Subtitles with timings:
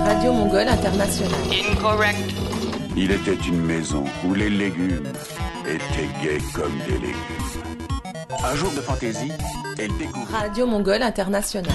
[0.00, 1.32] Radio Mongole International.
[1.50, 2.18] Incorrect.
[2.96, 5.06] Il était une maison où les légumes
[5.66, 7.14] étaient gays comme des légumes.
[8.44, 9.32] Un jour de fantaisie,
[9.78, 11.72] elle découvre Radio Mongole International.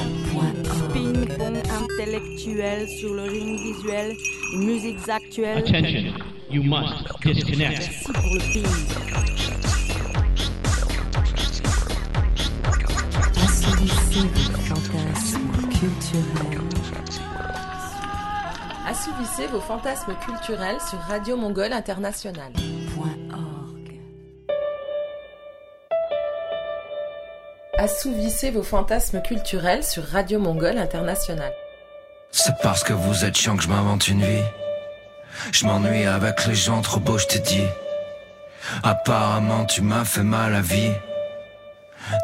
[0.94, 4.15] Ping-pong intellectuel sur le ring visuel
[4.55, 5.58] musiques actuelles.
[5.58, 6.13] Attention,
[6.51, 6.94] you must
[7.24, 7.79] disconnect.
[7.79, 8.67] Merci pour le ping.
[13.44, 15.63] Assouvissez vos fantasmes
[18.88, 22.53] Assouvissez vos fantasmes culturels sur Radio Mongole International.
[27.77, 31.52] Assouvissez vos fantasmes culturels sur Radio Mongole International.
[32.31, 34.43] C'est parce que vous êtes chiant que je m'invente une vie.
[35.52, 37.68] Je m'ennuie avec les gens trop beaux, je t'ai dit.
[38.84, 40.93] Apparemment, tu m'as fait mal à vie.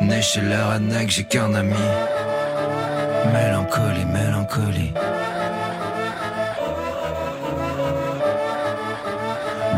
[0.02, 1.76] Né chez les rednecks, j'ai qu'un ami.
[3.28, 4.94] Mélancolie, mélancolie.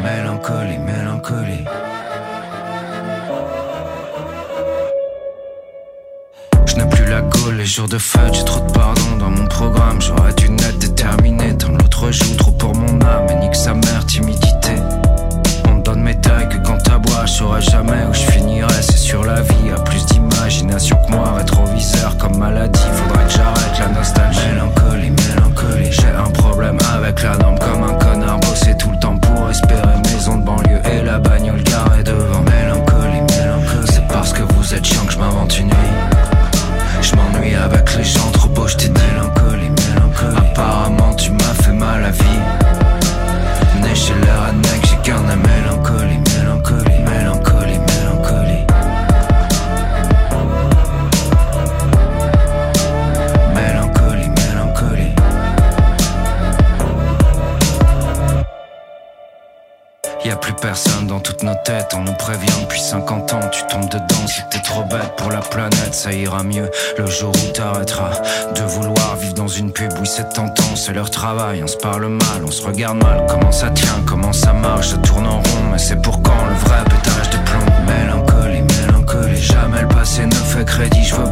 [0.04, 1.66] Mélancolie, mélancolie.
[6.66, 9.48] Je n'ai plus la gaule, les jours de fête, j'ai trop de pardon dans mon
[9.48, 10.02] programme.
[10.02, 13.28] J'aurais dû naître déterminé, dans l'autre joue trop pour mon âme.
[13.30, 14.76] Et nique sa mère, timidité.
[16.22, 18.82] Tailles que quand t'aboies, je saurais jamais où je finirai.
[18.82, 21.34] C'est sur la vie, à plus d'imagination que moi.
[21.38, 24.40] Rétroviseur comme maladie, faudrait que j'arrête la nostalgie.
[24.54, 25.92] Mélancolie, mélancolie.
[25.92, 28.40] J'ai un problème avec la norme comme un connard.
[28.40, 31.01] Bosser tout le temps pour espérer maison de banlieue et
[61.96, 65.40] on nous prévient depuis 50 ans, tu tombes dedans, si t'es trop bête pour la
[65.40, 66.70] planète, ça ira mieux.
[66.98, 68.22] Le jour où t'arrêteras
[68.56, 72.08] de vouloir vivre dans une pub, oui c'est tentant, c'est leur travail, on se parle
[72.08, 75.64] mal, on se regarde mal, comment ça tient, comment ça marche, ça tourne en rond,
[75.72, 80.34] mais c'est pour quand le vrai pétage de plomb, mélancolie, mélancolie, jamais le passé ne
[80.34, 81.31] fait crédit, je veux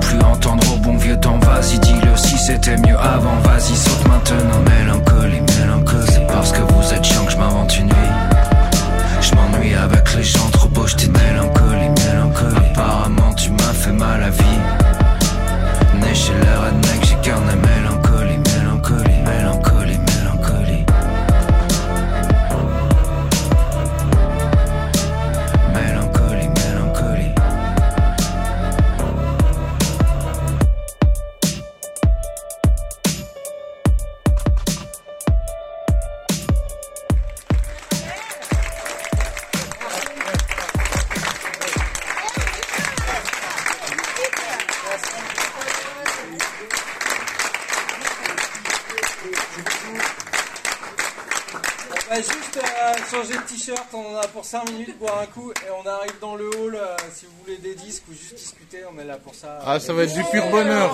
[51.92, 55.26] On va juste euh, changer de t-shirt, on en a pour 5 minutes, boire un
[55.28, 56.76] coup et on arrive dans le hall.
[56.76, 59.60] euh, si vous voulez des disques ou juste discuter, on est là pour ça.
[59.66, 60.92] Ah, ça va être du pur bonheur.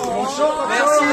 [0.68, 1.04] Merci.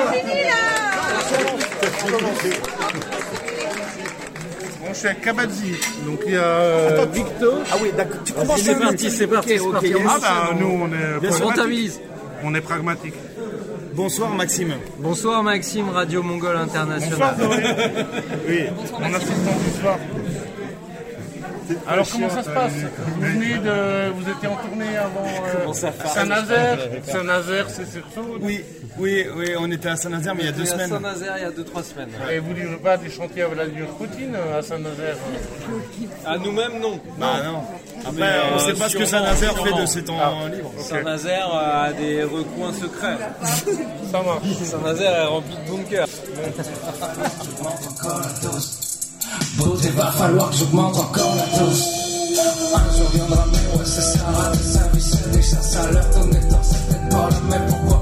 [4.81, 5.75] Bon, je suis à Kabadzi.
[6.06, 7.59] Donc il y a euh, Victor.
[7.72, 8.19] Ah oui, d'accord.
[8.25, 9.94] Tu commences C'est parti, c'est parti, c'est parti.
[10.07, 12.01] Ah bah nous on est pragmatique.
[12.44, 13.13] On est pragmatique.
[13.96, 14.76] Bonsoir Maxime.
[14.98, 17.36] Bonsoir Maxime, Radio Mongol Bonsoir International.
[17.38, 17.64] Doré.
[18.48, 18.59] Oui,
[19.00, 19.98] mon assistant du soir.
[21.88, 22.73] Alors comment ça se passe
[23.16, 26.79] Vous venez de, vous étiez en tournée avant euh, Saint-Nazaire.
[27.03, 28.39] Saint-Nazaire, c'est sur Saône.
[28.41, 28.63] Oui,
[28.97, 30.89] oui, oui, on était à Saint-Nazaire, mais il y a deux à semaines.
[30.89, 32.09] Saint-Nazaire il y a 2-3 semaines.
[32.31, 35.16] Et vous livrez pas des chantiers à la dure routine euh, à Saint-Nazaire
[36.25, 37.00] À nous-mêmes, non.
[37.17, 37.62] Bah non.
[38.06, 40.73] Après, on sait pas ce que Saint-Nazaire fait de ses temps libres.
[40.78, 43.17] Saint-Nazaire a des recoins secrets.
[44.12, 44.47] Ça marche.
[44.63, 46.07] Saint-Nazaire est rempli de bunkers.
[49.63, 51.88] Beauté, va falloir que j'augmente encore la dose.
[52.75, 56.39] Un jour viendra, mais ouais, ça sert à des services, c'est déjà ça leur donner
[56.50, 57.93] dans certaines paroles, mais pourquoi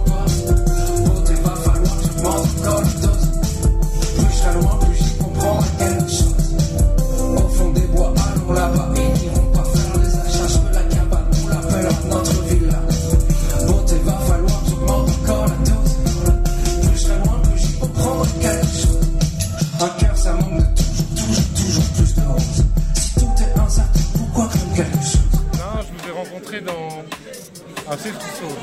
[27.92, 28.58] un Sault.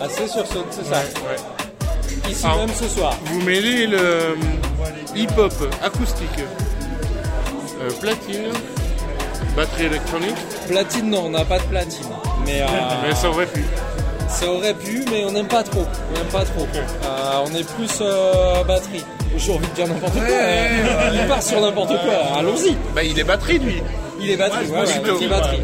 [0.00, 0.96] Assez sur Saône, c'est ça.
[0.96, 2.30] Ouais.
[2.30, 3.14] ici même ce soir.
[3.26, 4.34] Vous mêlez le euh,
[5.14, 5.52] hip-hop
[5.84, 6.26] acoustique,
[7.80, 8.50] euh, platine,
[9.56, 10.36] batterie électronique,
[10.68, 12.06] Platine, non, on n'a pas de platine.
[12.46, 12.66] Mais, euh,
[13.06, 13.62] mais ça aurait pu.
[14.28, 15.84] ça aurait pu, mais on n'aime pas trop.
[16.10, 16.66] On n'aime pas trop.
[16.74, 19.04] Euh, on est plus euh, batterie.
[19.36, 20.22] J'ai envie de dire n'importe quoi.
[20.24, 21.10] hein.
[21.14, 22.38] Il part sur n'importe quoi.
[22.38, 22.76] Allons-y.
[22.94, 23.82] Bah, il est batterie, lui.
[24.20, 24.66] Il est batterie.
[24.68, 25.60] moi, ouais, je suis batterie.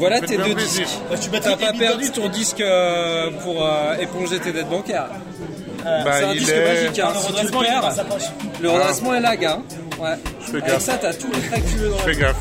[0.00, 0.84] Voilà tes deux plaisir.
[0.86, 0.98] disques.
[1.12, 5.06] Je suis T'as batterie pas perdu ton disque euh, pour euh, éponger tes dettes bancaires.
[5.84, 6.84] Bah, c'est un il disque est.
[6.84, 6.98] magique.
[6.98, 7.08] Hein.
[7.14, 7.94] Le Si tu perds,
[8.60, 9.58] le redressement est là, gars.
[9.98, 10.08] Ouais.
[10.40, 10.82] Je fais Avec gaffe.
[10.82, 12.36] ça, t'as tous les que tu veux dans la Fais gaffe.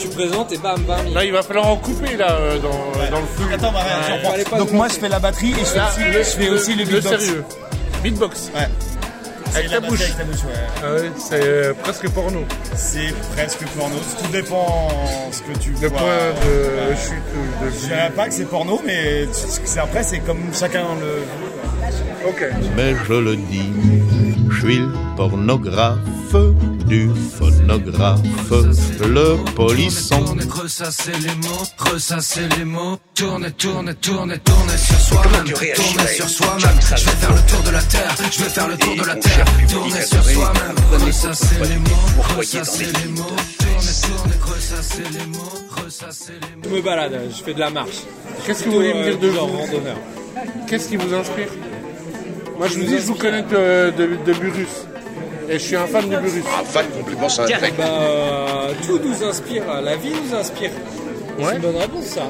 [0.00, 0.98] Tu présentes et bam, bam.
[1.06, 2.70] il- Là, il va falloir en couper, là, euh, dans,
[3.10, 3.52] dans le flux.
[3.54, 4.30] Attends, bah, Ouais, j'en prends.
[4.30, 6.48] fallait pas Donc nous moi, je fais la batterie et je fais aussi, je fais
[6.50, 7.08] aussi le beatbox.
[7.24, 7.44] sérieux.
[8.02, 8.50] Beatbox.
[8.54, 8.68] Ouais.
[9.52, 10.00] C'est Avec la bouche.
[10.02, 10.52] Avec ta bouche, ouais.
[10.84, 12.44] Ah ouais, c'est euh, presque porno.
[12.76, 13.96] C'est presque porno.
[14.22, 14.88] Tout dépend
[15.32, 15.98] ce que tu Le vois.
[15.98, 16.08] point
[16.44, 19.26] de chute ou de Je dirais pas que c'est porno, mais
[19.78, 21.22] après, c'est comme chacun le.
[22.76, 23.72] Mais je le dis,
[24.50, 25.98] je suis le pornographe
[26.86, 28.20] du phonographe,
[29.00, 30.24] le polisson.
[30.24, 32.98] Tournez, ressasser les mots, ressasser les mots.
[33.16, 33.38] Sur
[34.98, 35.46] soi-même.
[35.46, 36.78] Sur soi-même.
[36.96, 38.14] Je vais faire le tour de la terre.
[38.30, 39.44] Je vais faire le tour de la terre.
[39.68, 40.76] Tournez sur soi-même.
[41.04, 43.22] Ressasser les mots, ressasser les mots.
[43.58, 46.62] Tournez, tournez, ressasser les mots, ressasser les mots.
[46.64, 48.04] Je me balade, je fais de la marche.
[48.44, 49.96] Qu'est-ce que vous voulez me dire de genre vous randonneur.
[50.68, 51.48] Qu'est-ce qui vous inspire?
[52.60, 54.84] Moi, je vous dis, je vous connais de, de, de Burus.
[55.48, 56.44] Et je suis un fan de Burus.
[56.60, 57.72] Un fan complètement cintré.
[57.78, 57.86] Bah,
[58.86, 60.70] tout nous inspire, la vie nous inspire.
[61.42, 62.22] C'est une bonne réponse, ça.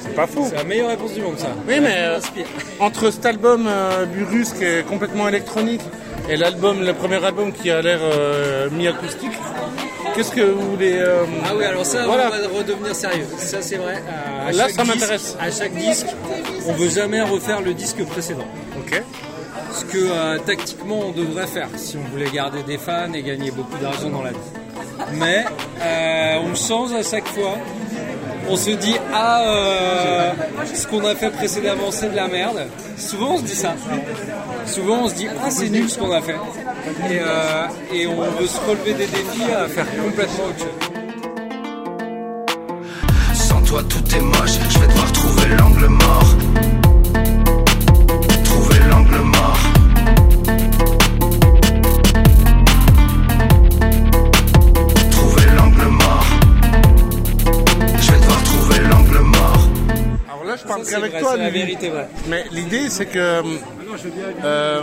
[0.00, 0.46] C'est pas faux.
[0.50, 1.50] C'est la meilleure réponse du monde, ça.
[1.68, 2.46] Oui, La mais euh, inspire.
[2.80, 5.82] entre cet album euh, Burus qui est complètement électronique
[6.28, 9.30] et l'album, le premier album qui a l'air euh, mi-acoustique,
[10.16, 12.26] qu'est-ce que vous voulez euh, Ah oui, alors ça, Voilà.
[12.26, 13.26] on va redevenir sérieux.
[13.38, 14.02] Ça, c'est vrai.
[14.08, 15.36] Euh, à Là, ça m'intéresse.
[15.40, 16.06] À chaque disque,
[16.66, 18.48] on veut jamais refaire le disque précédent.
[19.92, 23.76] Que euh, tactiquement on devrait faire si on voulait garder des fans et gagner beaucoup
[23.78, 24.36] d'argent dans la vie.
[25.14, 25.44] Mais
[25.82, 27.56] euh, on change à chaque fois.
[28.48, 30.32] On se dit ah euh,
[30.72, 32.68] ce qu'on a fait précédemment c'est de la merde.
[32.96, 33.74] Souvent on se dit ça.
[34.64, 36.36] Souvent on se dit ah c'est nul ce qu'on a fait.
[37.10, 40.90] Et, euh, et on veut se relever des défis à faire complètement autre chose.
[43.66, 46.79] Toi tout est moche, je vais devoir trouver l'angle mort.
[60.78, 61.90] Vrai, toi, la vérité.
[62.28, 63.42] Mais l'idée, c'est que
[64.44, 64.80] euh,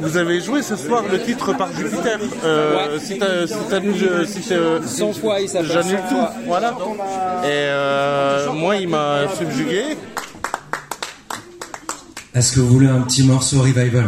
[0.00, 2.18] vous avez joué ce soir le titre par Jupiter.
[2.44, 2.98] Euh, Ouais.
[3.00, 6.14] Si t'as- si t'annules- si t'as- 100 fois il s'appelle J'annule 100 tout.
[6.16, 6.32] fois.
[6.46, 6.68] Voilà.
[7.44, 9.96] Et euh, moi, il m'a subjugué.
[12.34, 14.04] Est-ce que vous voulez un petit morceau revival?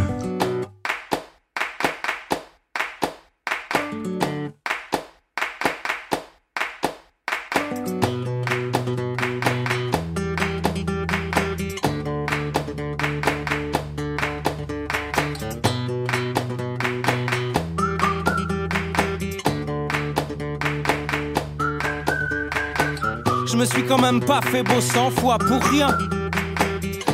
[23.73, 25.97] Suis quand même pas fait beau 100 fois pour rien.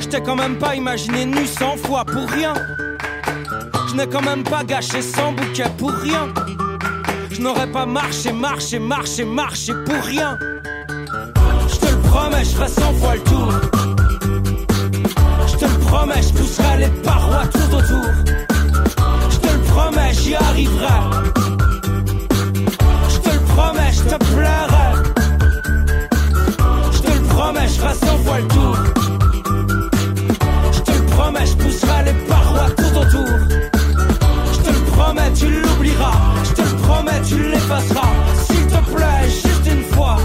[0.00, 2.54] Je t'ai quand même pas imaginé nu 100 fois pour rien.
[3.88, 6.28] Je n'ai quand même pas gâché 100 bouquets pour rien.
[7.30, 10.36] Je n'aurais pas marché, marché, marché, marché pour rien.
[11.68, 13.52] Je te le promets, je ferai 100 fois le tour.
[15.46, 18.10] Je te le promets, je pousserai les parois tout autour.
[19.30, 20.98] Je te le promets, j'y arriverai.
[23.10, 24.67] Je te le promets, je te pleurerai.
[27.78, 28.76] Le promets, je ferai 100 fois le tour.
[30.72, 33.28] Je te le promets, je pousserai les parois tout autour.
[34.52, 36.12] Je te le promets, tu l'oublieras.
[36.44, 38.08] Je te le promets, tu l'effaceras.
[38.46, 40.16] S'il te plaît, juste une fois.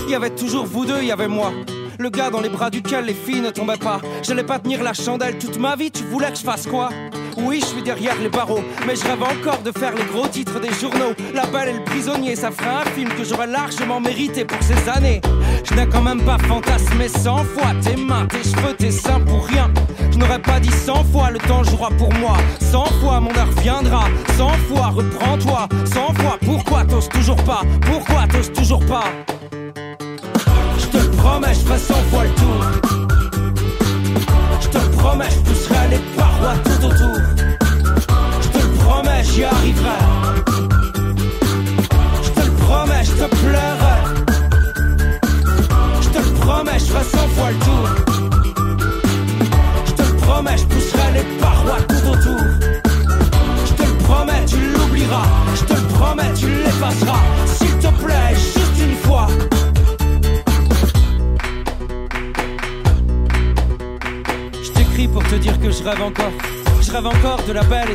[0.00, 1.52] Il y avait toujours vous deux, il y avait moi.
[1.98, 4.00] Le gars dans les bras duquel les filles ne tombaient pas.
[4.22, 6.90] J'allais pas tenir la chandelle toute ma vie, tu voulais que je fasse quoi?
[7.36, 10.60] Oui, je suis derrière les barreaux, mais je rêve encore de faire les gros titres
[10.60, 11.12] des journaux.
[11.34, 14.88] La belle et le prisonnier, ça ferait un film que j'aurais largement mérité pour ces
[14.88, 15.20] années.
[15.64, 19.46] Je n'ai quand même pas fantasmé 100 fois tes mains, tes cheveux, tes seins pour
[19.46, 19.70] rien.
[20.12, 22.36] Je n'aurais pas dit 100 fois le temps jouera pour moi.
[22.60, 24.04] 100 fois mon heure viendra.
[24.36, 25.68] 100 fois reprends-toi.
[25.86, 27.62] 100 fois pourquoi t'oses toujours pas?
[27.82, 29.04] Pourquoi t'oses toujours pas?
[30.78, 32.64] Je te promets, je ferai 100 fois le tour.
[34.60, 35.63] Je te promets, je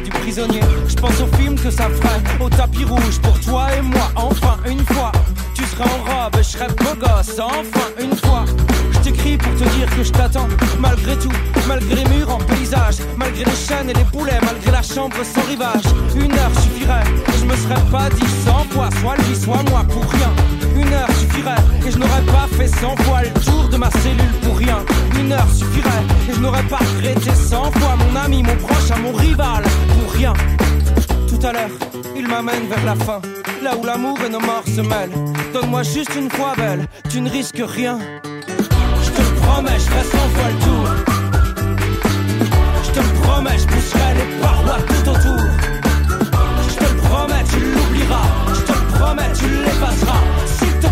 [0.01, 0.61] du prisonnier.
[0.87, 4.11] Je pense au film que ça ferait, au tapis rouge pour toi et moi.
[4.15, 5.11] Enfin, une fois,
[5.53, 7.39] tu seras en robe, je serai beau gosse.
[7.39, 8.45] Enfin, une fois,
[8.91, 10.47] je t'écris pour te dire que je t'attends.
[13.71, 15.83] Et les boulets, malgré la chambre sans rivage.
[16.15, 19.83] Une heure suffirait, et je me serais pas dit cent fois, soit lui, soit moi
[19.87, 20.31] pour rien.
[20.75, 24.33] Une heure suffirait, et je n'aurais pas fait cent fois le tour de ma cellule
[24.41, 24.79] pour rien.
[25.19, 28.97] Une heure suffirait, et je n'aurais pas regretté cent fois mon ami, mon proche, à
[28.97, 29.63] mon rival
[29.99, 30.33] pour rien.
[31.27, 31.69] Tout à l'heure,
[32.15, 33.21] il m'amène vers la fin,
[33.63, 35.13] là où l'amour et nos morts se mêlent.
[35.53, 37.99] Donne-moi juste une fois belle, tu ne risques rien.
[39.03, 41.18] Je te promets, je ferai cent fois le tour.
[42.99, 45.45] Je te promets, je pousserai les parois tout autour.
[46.69, 48.29] Je te promets, tu l'oublieras.
[48.55, 50.88] Je te promets, tu l'effaceras.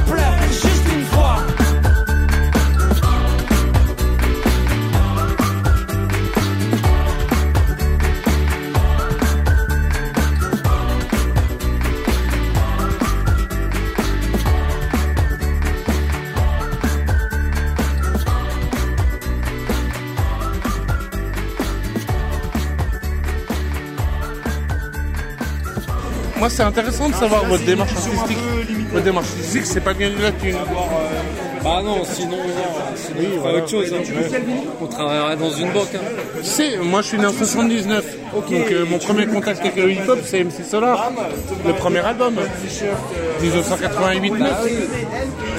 [26.47, 28.37] Moi, c'est intéressant de savoir votre démarche artistique.
[28.93, 30.55] Votre démarche artistique, c'est pas gagner de la thune.
[31.65, 32.43] Ah non, sinon, non,
[32.95, 33.93] sinon on ferait autre chose.
[33.93, 33.97] hein.
[34.79, 35.93] On travaillerait dans une banque.
[35.95, 35.99] hein.
[36.41, 40.19] C'est, moi je suis né en 79, donc euh, mon premier contact avec le hip-hop
[40.23, 41.11] c'est MC Solar,
[41.65, 42.35] le premier album,
[43.41, 44.33] 1988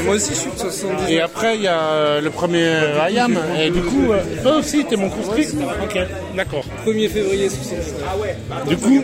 [0.04, 1.10] Moi aussi je suis de 79.
[1.10, 4.20] Et après il y a euh, le premier euh, I Am, et du coup, euh,
[4.42, 5.48] toi aussi t'es mon conscrit
[5.82, 5.98] Ok,
[6.36, 6.64] d'accord.
[6.86, 8.66] 1er février 79.
[8.68, 9.02] Du coup,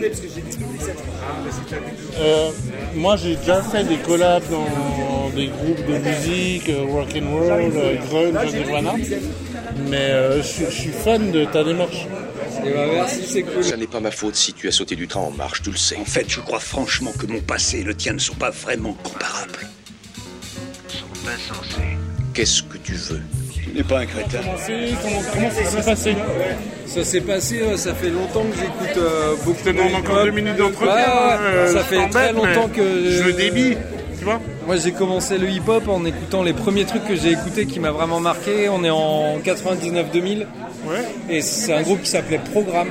[2.19, 2.51] euh,
[2.95, 7.73] moi j'ai déjà fait des collabs dans des groupes de musique, euh, rock and roll,
[7.77, 8.95] euh, grunge, Nirvana,
[9.89, 12.07] mais euh, je suis- fan de ta démarche.
[12.65, 13.63] Et bah merci, c'est cool.
[13.65, 15.77] Ça n'est pas ma faute si tu as sauté du train en marche, tu le
[15.77, 15.97] sais.
[15.97, 18.95] En fait, je crois franchement que mon passé et le tien ne sont pas vraiment
[19.03, 19.69] comparables.
[20.89, 21.99] Sont insensés.
[22.33, 23.21] Qu'est-ce que tu veux?
[23.75, 24.39] Tu n'es pas un crétin.
[25.03, 26.17] Comment, comment ça s'est passé
[26.87, 30.25] Ça s'est passé, euh, ça fait longtemps que j'écoute euh, beaucoup Je te demande encore
[30.25, 30.95] deux minutes d'entretien.
[30.95, 33.11] Ouais, ouais, euh, ça fait très longtemps que.
[33.11, 33.77] Je le débit,
[34.17, 37.67] tu vois Moi j'ai commencé le hip-hop en écoutant les premiers trucs que j'ai écoutés
[37.67, 38.69] qui m'a vraiment marqué.
[38.69, 40.47] On est en 99-2000.
[41.29, 42.91] Et c'est un groupe qui s'appelait Programme.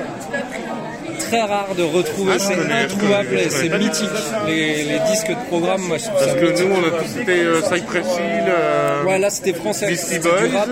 [1.30, 4.10] Très rare de retrouver, Ah, c'est introuvable c'est mythique.
[4.48, 6.68] Les, les disques de Programme, moi je trouve Parce ça que mythique.
[6.68, 8.44] nous on a tous été euh, Cypress Hill.
[8.48, 9.88] euh, Ouais, là c'était français.
[9.88, 10.48] Beastie C'était Boys.
[10.48, 10.70] du rap,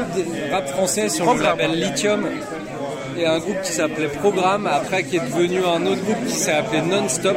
[0.51, 1.57] rap français sur le Programme.
[1.59, 2.27] label Lithium.
[3.17, 6.53] Et un groupe qui s'appelait Programme, après qui est devenu un autre groupe qui s'est
[6.53, 7.35] appelé Non-Stop.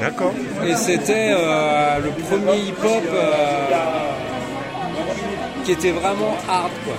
[0.00, 0.32] D'accord.
[0.66, 3.66] Et c'était euh, le premier hip-hop euh,
[5.64, 6.94] qui était vraiment hard, quoi.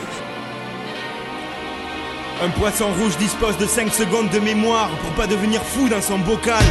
[2.44, 6.20] Un poisson rouge dispose de 5 secondes de mémoire pour pas devenir fou dans son
[6.20, 6.62] bocal.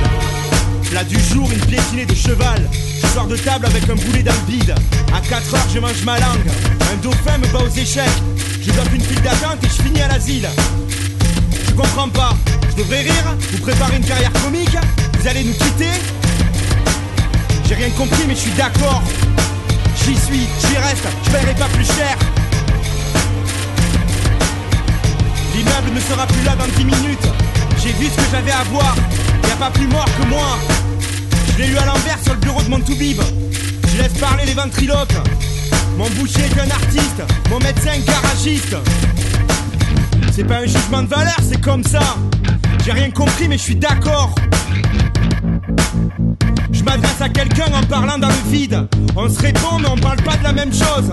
[0.91, 2.69] Plat du jour, une piétinée de cheval.
[3.01, 4.33] Je sors de table avec un boulet dans.
[5.17, 6.51] À 4 heures, je mange ma langue.
[6.93, 8.05] Un dauphin me bat aux échecs.
[8.61, 10.47] Je bloque une file d'attente et je finis à l'asile.
[11.67, 12.37] Je comprends pas.
[12.71, 14.77] Je devrais rire Vous préparez une carrière comique
[15.19, 15.93] Vous allez nous quitter
[17.67, 19.03] J'ai rien compris, mais je suis d'accord.
[20.05, 22.19] J'y suis, j'y reste, je paierai pas plus cher.
[25.55, 27.29] L'immeuble ne sera plus là dans 10 minutes.
[27.83, 28.95] J'ai vu ce que j'avais à voir.
[29.49, 30.59] Y a pas plus mort que moi.
[31.53, 33.21] Je l'ai lu à l'envers sur le bureau de mon toubib.
[33.89, 35.15] Je laisse parler les ventriloques.
[35.99, 37.23] Mon boucher est un artiste.
[37.51, 38.77] Mon médecin garagiste.
[40.33, 42.17] C'est pas un jugement de valeur, c'est comme ça.
[42.85, 44.35] J'ai rien compris, mais je suis d'accord.
[46.73, 48.89] Je m'adresse à quelqu'un en parlant dans le vide.
[49.15, 51.13] On se répond, mais on parle pas de la même chose.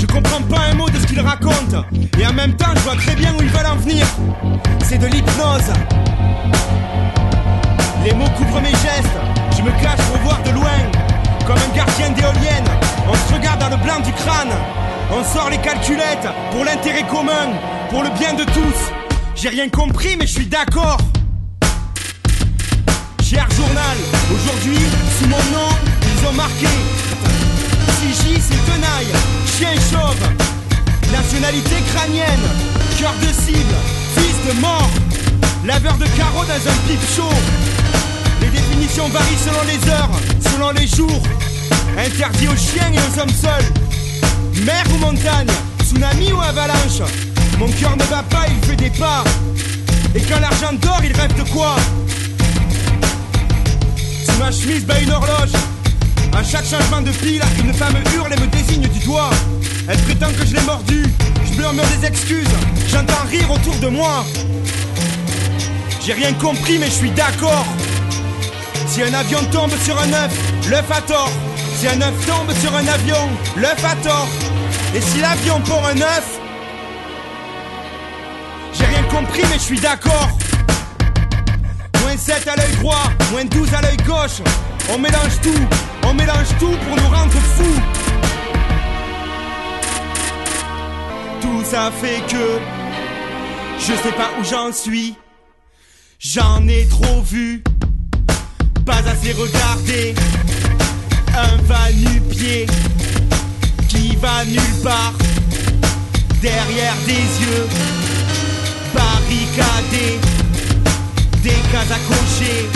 [0.00, 1.74] Je comprends pas un mot de ce qu'il raconte.
[2.18, 4.06] Et en même temps, je vois très bien où ils veulent en venir.
[4.82, 5.70] C'est de l'hypnose.
[8.02, 9.18] Les mots couvrent mes gestes.
[9.58, 10.78] Je me cache pour voir de loin.
[11.46, 12.64] Comme un gardien d'éolienne.
[13.06, 14.54] On se regarde dans le blanc du crâne.
[15.12, 17.50] On sort les calculettes pour l'intérêt commun,
[17.90, 18.80] pour le bien de tous.
[19.34, 20.96] J'ai rien compris, mais je suis d'accord.
[23.22, 23.96] Cher journal,
[24.32, 24.78] aujourd'hui,
[25.18, 25.68] sous mon nom,
[26.02, 26.68] ils ont marqué
[28.12, 29.06] C'est tenaille,
[29.56, 30.16] chien chauve,
[31.12, 32.40] nationalité crânienne,
[32.98, 33.74] cœur de cible,
[34.16, 34.90] fils de mort,
[35.64, 37.36] laveur de carreaux dans un pipe chaud.
[38.40, 40.10] Les définitions varient selon les heures,
[40.52, 41.22] selon les jours,
[41.96, 44.64] interdit aux chiens et aux hommes seuls.
[44.64, 45.46] Mer ou montagne,
[45.80, 47.08] tsunami ou avalanche,
[47.60, 49.22] mon cœur ne bat pas, il fait des pas.
[50.16, 51.76] Et quand l'argent dort, il rêve de quoi?
[54.26, 55.52] Sous ma chemise bat une horloge
[56.32, 59.30] À chaque changement de pile, une femme hurle et me désigne du doigt.
[59.88, 61.04] Elle prétend que je l'ai mordu.
[61.44, 62.48] Je murmure des excuses?
[62.88, 64.24] J'entends rire autour de moi.
[66.04, 67.66] J'ai rien compris, mais je suis d'accord.
[68.86, 70.32] Si un avion tombe sur un œuf,
[70.68, 71.30] l'œuf a tort.
[71.76, 74.28] Si un œuf tombe sur un avion, l'œuf a tort.
[74.94, 76.38] Et si l'avion pond un œuf,
[78.72, 80.30] j'ai rien compris, mais je suis d'accord.
[82.00, 84.42] Moins 7 à l'œil droit, moins 12 à l'œil gauche.
[84.92, 85.68] On mélange tout,
[86.10, 87.82] on mélange tout pour nous rendre fous.
[91.40, 92.58] Tout ça fait que
[93.78, 95.14] je sais pas où j'en suis.
[96.18, 97.62] J'en ai trop vu,
[98.84, 100.14] pas assez regardé.
[101.28, 102.66] Un va nu-pied
[103.88, 105.14] qui va nulle part.
[106.42, 107.12] Derrière des
[107.44, 107.66] yeux
[108.94, 110.18] barricadés,
[111.42, 112.68] des cases à cocher,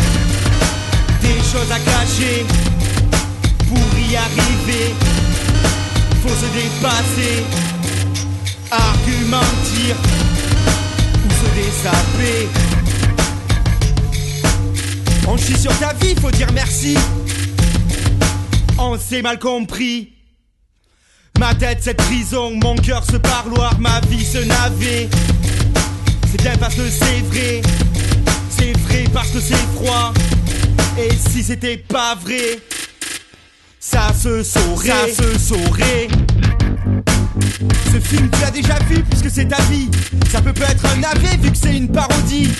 [1.23, 2.74] des choses à cacher.
[3.69, 4.95] Pour y arriver,
[6.23, 7.45] faut se dépasser,
[8.71, 9.97] argumentir
[11.25, 12.49] ou se dessaper.
[15.27, 16.97] On chie sur ta vie, faut dire merci.
[18.79, 20.11] On s'est mal compris.
[21.39, 25.09] Ma tête, cette prison, mon cœur, ce parloir, ma vie, ce navet.
[26.31, 27.63] C'est bien parce que c'est vrai.
[28.51, 30.13] C'est vrai parce que c'est froid.
[30.97, 32.61] Et si c'était pas vrai,
[33.85, 34.89] ça se saurait.
[34.89, 36.09] Ça se saurait.
[37.93, 39.91] Ce film, tu l'as déjà vu puisque c'est ta vie.
[40.33, 42.51] Ça peut pas être un navet vu que c'est une parodie.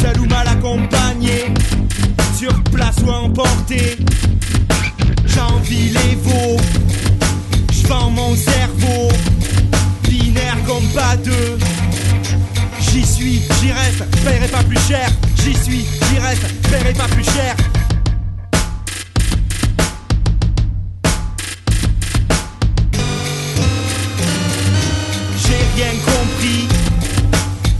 [0.00, 1.46] Seul ou mal accompagné,
[2.36, 3.96] sur place ou emporté.
[5.26, 6.58] J'envie les veaux,
[7.72, 9.08] j'vends mon cerveau,
[10.02, 11.58] binaire comme pas deux.
[12.94, 15.08] J'y suis, j'y reste, paierai pas plus cher.
[15.42, 17.56] J'y suis, j'y reste, paierai pas plus cher.
[25.42, 26.68] J'ai rien compris,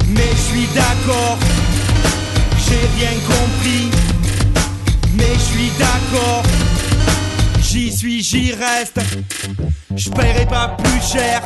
[0.09, 1.38] mais je suis d'accord.
[2.66, 3.90] J'ai rien compris,
[5.16, 6.42] mais je suis d'accord.
[7.62, 8.98] J'y suis, j'y reste.
[9.94, 11.40] Je paierai pas plus cher.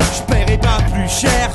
[0.00, 1.50] Je paierai pas plus cher.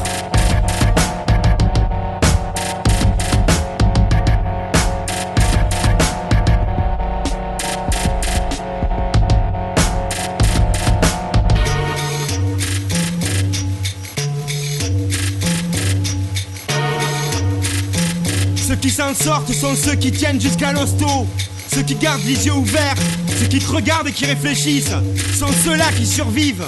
[18.92, 21.28] S'en sortent sont ceux qui tiennent jusqu'à l'hosto.
[21.74, 22.96] Ceux qui gardent les yeux ouverts,
[23.40, 24.96] ceux qui te regardent et qui réfléchissent,
[25.38, 26.66] sont ceux-là qui survivent.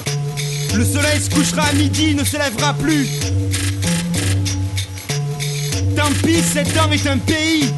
[0.75, 3.07] Le soleil se couchera à midi, ne se lèvera plus.
[5.95, 7.71] Tant pis, cette dent est un pays.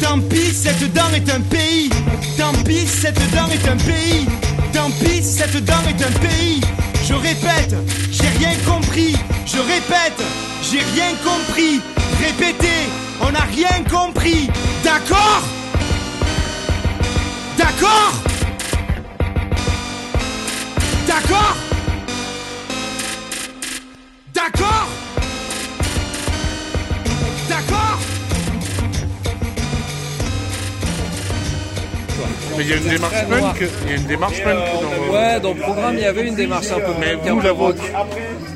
[0.00, 1.90] Tant pis, cette dent est un pays.
[2.38, 4.26] Tant pis, cette dent est un pays.
[4.72, 6.60] Tant pis, cette dent est un pays.
[7.06, 7.74] Je répète,
[8.10, 9.14] j'ai rien compris.
[9.46, 10.22] Je répète,
[10.62, 11.80] j'ai rien compris.
[12.20, 12.88] Répétez,
[13.20, 14.48] on n'a rien compris.
[14.84, 15.42] D'accord?
[17.58, 18.12] D'accord?
[21.06, 21.56] D'accord?
[24.34, 24.88] D'accord?
[27.48, 27.98] D'accord?
[32.56, 35.40] Mais il y a une démarche punk, il y a une démarche punk dans Ouais,
[35.40, 37.46] dans le programme, il y avait une démarche un peu Mais punk, vous, un peu
[37.46, 37.76] la rock.
[37.76, 37.82] vôtre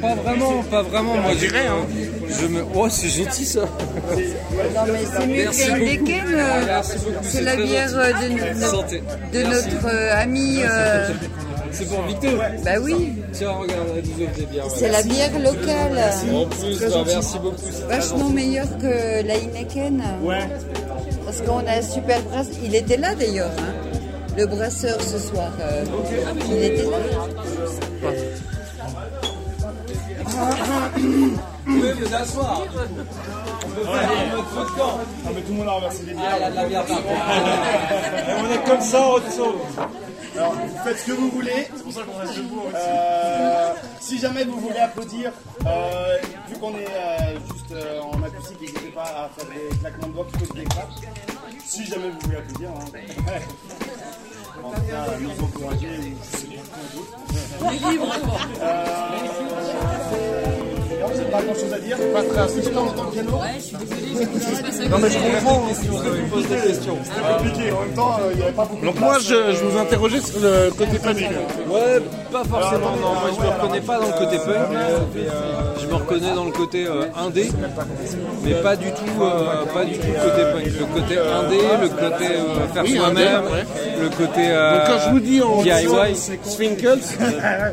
[0.00, 1.14] Pas vraiment, pas vraiment.
[1.16, 1.87] Moi, dirait, hein.
[2.40, 2.62] Je me...
[2.74, 3.61] Oh, c'est gentil ça.
[3.61, 3.66] Non,
[4.92, 5.72] mais c'est mieux Merci que.
[5.72, 6.24] Heineken.
[6.35, 6.83] euh,
[7.22, 10.59] C'est la bière euh, de, de notre euh, ami.
[10.62, 11.09] euh,
[11.70, 12.33] C'est pour Victor
[12.64, 14.64] Bah oui, Tiens, regarde, elle nous offre des bières.
[14.74, 16.04] c'est la bière locale.
[16.33, 17.57] En plus, bah, merci beaucoup.
[17.88, 20.02] Vachement meilleure que la Heineken.
[20.22, 20.48] Ouais.
[21.24, 22.52] Parce qu'on a un super brasseur.
[22.64, 23.72] Il était là d'ailleurs, hein,
[24.37, 25.50] le brasseur ce soir.
[25.61, 25.85] euh,
[26.50, 28.11] il était là.
[30.96, 32.62] Vous pouvez vous asseoir.
[32.62, 35.00] On peut faire un mode feu de camp.
[35.26, 36.37] Ah, mais tout le monde a renversé des Ah, bières.
[36.37, 37.02] il y a de la bière partout.
[38.40, 40.37] on est comme ça, on.
[40.37, 41.68] Alors, vous faites ce que vous voulez.
[41.74, 42.62] C'est pour ça qu'on reste debout.
[42.74, 45.30] Euh, si jamais vous voulez applaudir,
[45.64, 46.16] euh,
[46.48, 50.12] vu qu'on est euh, juste euh, en acoustique, n'hésitez pas à faire des claquements de
[50.12, 50.94] doigts plutôt que des claps.
[51.64, 52.70] Si jamais vous voulez applaudir.
[52.70, 52.85] Hein.
[54.62, 54.84] En tout
[61.04, 61.12] pas, quoi d'autre.
[61.12, 63.30] Euh, vous n'avez pas grand chose à dire Pas très en tant que piano
[64.90, 65.62] Non, mais je comprends.
[65.72, 66.98] Je pose des questions.
[67.04, 67.72] C'était compliqué.
[67.72, 69.64] En même temps, euh, il n'y avait pas beaucoup Donc de moi, je, euh, je
[69.64, 71.16] vous interrogeais sur le côté punk.
[71.16, 72.00] Ouais,
[72.32, 72.90] pas forcément.
[73.00, 74.78] Non, moi je me reconnais pas dans le côté punk.
[75.80, 77.50] Je me reconnais dans le côté euh, indé,
[78.42, 80.64] mais pas du tout, euh, pas du tout le côté punk.
[80.78, 83.64] Le côté indé, le côté euh, faire Oui, soi-même, ouais.
[84.00, 86.16] le côté euh, Donc quand je vous dis en DIY.
[86.44, 86.98] Swinkles,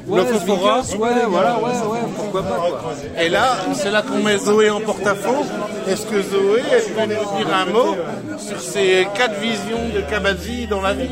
[0.07, 2.93] Ouais, Swinkles, ouais, voilà, ouais, ouais, pourquoi pas quoi.
[3.21, 5.45] Et là, c'est là qu'on met Zoé en porte-à-faux.
[5.87, 7.95] Est-ce que Zoé, elle peut nous dire un mot
[8.37, 11.09] sur ses quatre visions de Kabazi dans la vie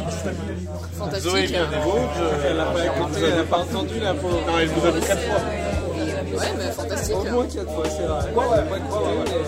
[1.17, 1.99] Zoé vient des Vosges.
[2.47, 4.41] Elle n'a pas écouté, elle n'a pas entendu la pauvre.
[4.47, 5.41] Non, elle vous a dit quatre fois.
[6.39, 7.15] Ouais, mais fantastique.
[7.15, 8.31] Au moins quatre fois, c'est vrai.
[8.33, 9.39] Ouais, ouais, ouais, ouais, ouais.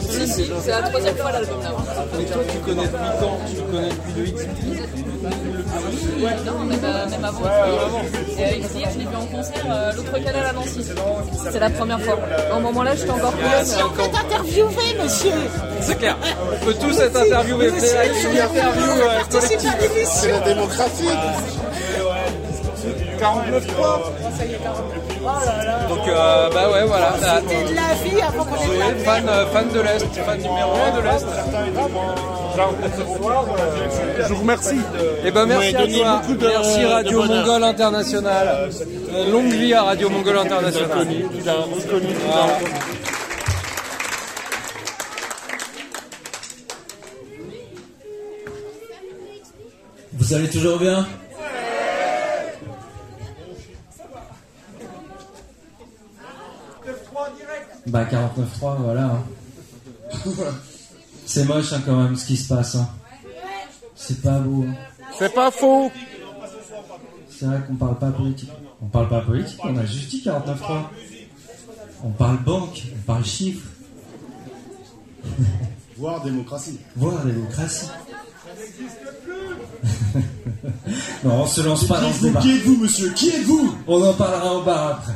[0.00, 1.70] Si, si, c'est la troisième fois l'album là.
[2.20, 3.38] Et toi, tu connais depuis quand?
[3.48, 4.42] Tu connais depuis le X?
[6.46, 7.44] Non, même, euh, même avant.
[7.44, 10.86] Et euh, XIF, je l'ai vu en concert euh, l'autre canal à Nancy.
[11.50, 12.18] C'est la première fois.
[12.56, 13.84] Au moment-là, j'étais encore plus jeune.
[13.86, 15.32] on peut t'interviewer, monsieur
[15.80, 16.16] C'est clair.
[16.52, 17.70] On peut tous être interviewés.
[17.78, 18.04] C'est la
[18.44, 19.72] interview euh, collective.
[20.04, 21.08] C'est la démocratie.
[23.18, 23.66] 49
[25.88, 27.14] Donc, euh, bah ouais, voilà.
[27.20, 30.72] T'as- de la vie avant qu'on ait Zoé, fan, euh, fan de l'Est, fan numéro
[30.72, 31.26] 1 de l'Est.
[34.28, 34.80] Je vous remercie.
[35.24, 36.20] Et ben Vous merci à toi.
[36.20, 37.46] beaucoup de- merci de Radio bonheur.
[37.46, 38.48] Mongol International.
[39.14, 41.06] Euh, Longue vie à Radio Mongol International.
[50.12, 51.06] Vous allez toujours bien?
[57.88, 59.04] Bah 49.3, voilà.
[59.06, 59.22] hein.
[61.26, 62.74] C'est moche hein, quand même ce qui se passe.
[62.76, 62.88] hein.
[63.96, 64.64] C'est pas beau.
[64.68, 64.74] hein.
[65.18, 65.90] C'est pas faux.
[67.30, 68.50] C'est vrai qu'on parle pas politique.
[68.82, 70.82] On parle pas politique, on a juste dit 49.3.
[72.04, 73.66] On parle banque, on parle chiffres,
[75.96, 76.78] Voire démocratie.
[76.94, 77.86] voire démocratie.
[81.24, 82.40] non, on se lance pas dans ce débat.
[82.40, 83.10] Qui êtes-vous, monsieur?
[83.10, 83.74] Qui êtes-vous?
[83.88, 85.12] On en parlera au bar après.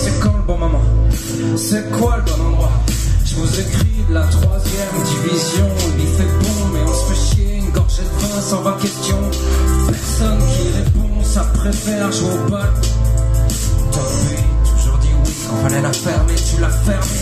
[0.00, 0.80] C'est quand le bon moment?
[1.56, 2.70] C'est quoi le bon endroit?
[3.38, 5.66] Vous écris de la troisième division.
[5.96, 7.56] Il fait bon, mais on se fait chier.
[7.58, 9.30] Une gorgée de vin, 120 questions.
[9.86, 12.70] Personne qui répond, ça préfère jouer au bal.
[13.92, 17.17] T'as toujours dit oui quand fallait la fermer, tu l'as fermée.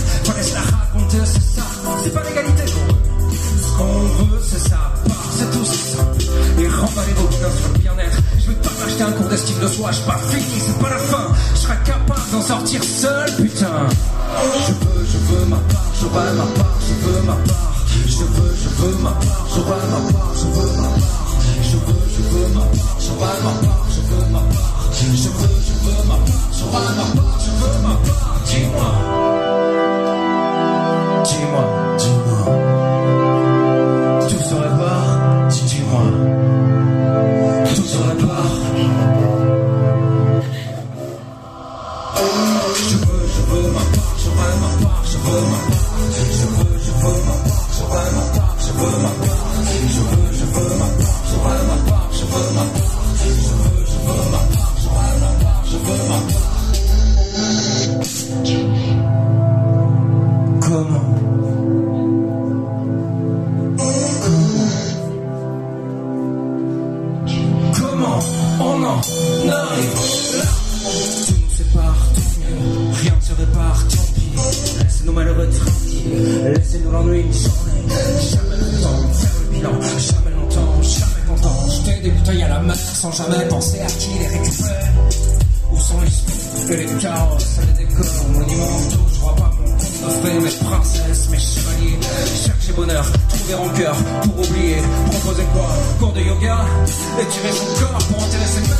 [97.37, 98.77] Étirer son corps pour enterrer ses mères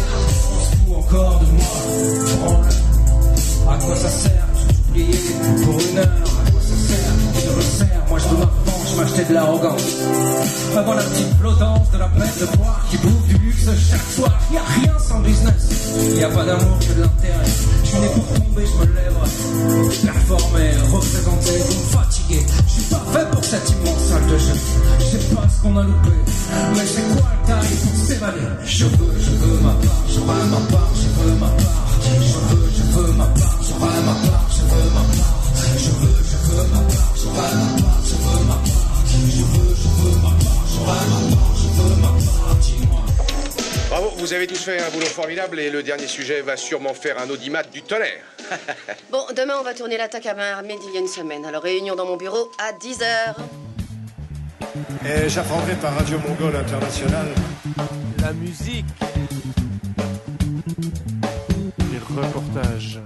[0.52, 1.65] On se encore de moi
[2.39, 2.70] Branle.
[3.70, 5.20] À quoi ça sert tout oublier
[5.63, 6.47] pour une heure?
[9.17, 9.82] c'est de l'arrogance.
[10.77, 14.32] Avant la petite flottance de la presse de boire qui bouffe du luxe chaque soir.
[14.53, 15.62] Y a rien sans business,
[16.19, 17.51] y a pas d'amour que de l'intérêt.
[17.84, 19.17] Je suis né pour tomber, je me lève,
[20.06, 22.45] performer, représenter, donc fatigué.
[22.67, 24.58] Je suis pas fait pour cette immense salle de jeu.
[24.99, 26.13] Je sais pas ce qu'on a loupé,
[26.75, 28.47] mais c'est quoi le tarif pour s'évader?
[28.65, 31.88] Je veux, je veux ma part, je veux ma part, je veux ma part.
[32.21, 35.34] Je veux, je veux ma part, je veux ma part, je veux ma part.
[35.75, 38.77] Je veux, je veux ma part, je veux ma part, je veux ma part.
[43.89, 47.19] Bravo, vous avez tous fait un boulot formidable et le dernier sujet va sûrement faire
[47.19, 48.23] un audimat du tonnerre.
[49.12, 51.45] bon, demain on va tourner l'attaque à main armée d'il y a une semaine.
[51.45, 53.36] Alors réunion dans mon bureau à 10h.
[55.06, 57.34] Et j'apprendrai par Radio Mongole Internationale.
[58.21, 58.86] La musique.
[61.91, 62.99] Les reportages.